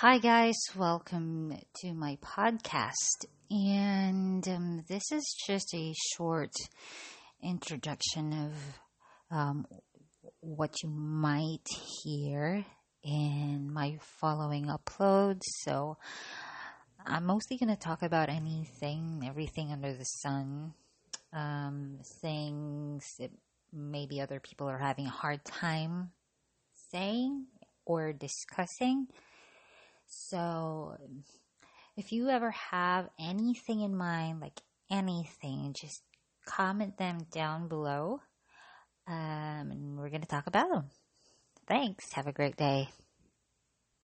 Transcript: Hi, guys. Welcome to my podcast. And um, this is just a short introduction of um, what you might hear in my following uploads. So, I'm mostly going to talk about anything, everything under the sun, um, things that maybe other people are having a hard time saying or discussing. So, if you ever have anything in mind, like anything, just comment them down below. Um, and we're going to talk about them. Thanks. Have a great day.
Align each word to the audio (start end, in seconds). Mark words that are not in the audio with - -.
Hi, 0.00 0.18
guys. 0.18 0.54
Welcome 0.76 1.58
to 1.80 1.92
my 1.92 2.18
podcast. 2.22 3.26
And 3.50 4.46
um, 4.46 4.84
this 4.88 5.10
is 5.10 5.24
just 5.44 5.74
a 5.74 5.92
short 6.14 6.52
introduction 7.42 8.32
of 8.32 9.36
um, 9.36 9.66
what 10.38 10.84
you 10.84 10.88
might 10.88 11.66
hear 12.04 12.64
in 13.02 13.72
my 13.72 13.98
following 14.20 14.66
uploads. 14.66 15.42
So, 15.64 15.96
I'm 17.04 17.26
mostly 17.26 17.56
going 17.56 17.74
to 17.74 17.76
talk 17.76 18.04
about 18.04 18.28
anything, 18.28 19.24
everything 19.26 19.72
under 19.72 19.92
the 19.92 20.04
sun, 20.04 20.74
um, 21.32 21.98
things 22.22 23.04
that 23.18 23.32
maybe 23.72 24.20
other 24.20 24.38
people 24.38 24.68
are 24.68 24.78
having 24.78 25.06
a 25.06 25.10
hard 25.10 25.44
time 25.44 26.12
saying 26.92 27.46
or 27.84 28.12
discussing. 28.12 29.08
So, 30.28 30.96
if 31.96 32.12
you 32.12 32.28
ever 32.28 32.50
have 32.50 33.08
anything 33.18 33.80
in 33.80 33.96
mind, 33.96 34.40
like 34.40 34.60
anything, 34.90 35.72
just 35.72 36.02
comment 36.44 36.98
them 36.98 37.20
down 37.32 37.68
below. 37.68 38.20
Um, 39.06 39.70
and 39.70 39.96
we're 39.96 40.10
going 40.10 40.20
to 40.20 40.28
talk 40.28 40.46
about 40.46 40.70
them. 40.70 40.90
Thanks. 41.66 42.12
Have 42.12 42.26
a 42.26 42.32
great 42.32 42.56
day. 42.56 42.88